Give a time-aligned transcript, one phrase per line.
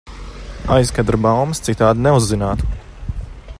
[0.75, 2.71] Aizkadra baumas citādi neuzzinātu.